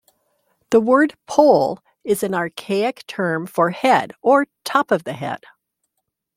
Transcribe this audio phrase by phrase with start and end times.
[0.71, 5.43] The word "poll" is an archaic term for "head" or "top of the head".